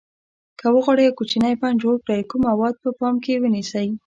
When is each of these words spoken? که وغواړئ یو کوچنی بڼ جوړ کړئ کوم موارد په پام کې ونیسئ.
که 0.59 0.65
وغواړئ 0.75 1.03
یو 1.03 1.17
کوچنی 1.19 1.53
بڼ 1.61 1.71
جوړ 1.83 1.95
کړئ 2.05 2.21
کوم 2.29 2.41
موارد 2.47 2.75
په 2.83 2.89
پام 2.99 3.15
کې 3.23 3.41
ونیسئ. 3.41 3.87